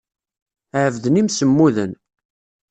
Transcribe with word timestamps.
Ɛebden 0.83 1.19
imsemmuden. 1.21 1.91